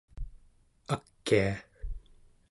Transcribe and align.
akia 0.93 1.51